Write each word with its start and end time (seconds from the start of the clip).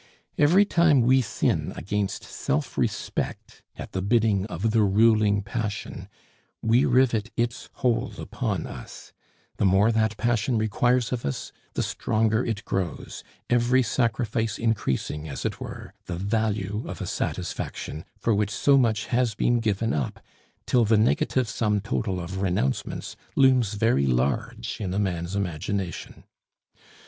Every 0.35 0.65
time 0.65 1.01
we 1.01 1.21
sin 1.21 1.73
against 1.75 2.23
self 2.23 2.75
respect 2.75 3.61
at 3.75 3.91
the 3.91 4.01
bidding 4.01 4.47
of 4.47 4.71
the 4.71 4.81
ruling 4.81 5.43
passion, 5.43 6.09
we 6.59 6.85
rivet 6.85 7.29
its 7.37 7.69
hold 7.73 8.17
upon 8.17 8.65
us; 8.65 9.13
the 9.57 9.65
more 9.65 9.91
that 9.91 10.17
passion 10.17 10.57
requires 10.57 11.11
of 11.11 11.23
us, 11.23 11.51
the 11.73 11.83
stronger 11.83 12.43
it 12.43 12.65
grows, 12.65 13.23
every 13.47 13.83
sacrifice 13.83 14.57
increasing, 14.57 15.29
as 15.29 15.45
it 15.45 15.59
were, 15.61 15.93
the 16.07 16.17
value 16.17 16.83
of 16.87 16.99
a 16.99 17.05
satisfaction 17.05 18.03
for 18.17 18.33
which 18.33 18.49
so 18.49 18.79
much 18.79 19.05
has 19.05 19.35
been 19.35 19.59
given 19.59 19.93
up, 19.93 20.19
till 20.65 20.83
the 20.83 20.97
negative 20.97 21.47
sum 21.47 21.79
total 21.79 22.19
of 22.19 22.41
renouncements 22.41 23.15
looms 23.35 23.75
very 23.75 24.07
large 24.07 24.81
in 24.81 24.95
a 24.95 24.99
man's 24.99 25.35
imagination. 25.35 26.23